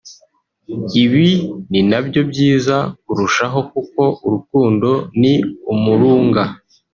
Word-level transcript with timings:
Ibi 1.03 1.29
ni 1.71 1.81
nabyo 1.89 2.21
byiza 2.29 2.75
kurushaho 3.03 3.59
kuko 3.71 4.01
urukundo 4.25 4.89
ni 5.19 5.33
umurunga 5.73 6.43